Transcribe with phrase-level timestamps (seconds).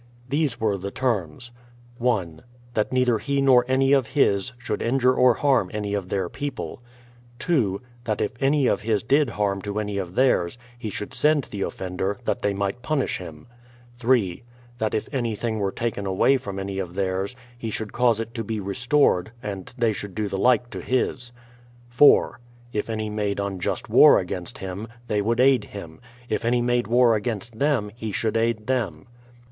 [0.27, 1.51] These were the terms:
[2.03, 2.25] i.
[2.73, 6.81] That neither he nor any of his, should hijure or harm any of their people.
[7.39, 7.85] 80 BRADFORD'S HISTORY OF 2.
[8.05, 11.43] That if any of his did any harm to any of theirs, he should send
[11.43, 13.45] the offender, that they might punish him.
[13.99, 14.41] 3.
[14.79, 18.43] That if anything were taken away from any of theirs, he should cause it to
[18.43, 21.31] be restored; and they should do the like to his.
[21.89, 22.39] 4.
[22.73, 27.13] If any made unjust war against him, they would aid him; if any made war
[27.13, 29.05] against them, he should aid them.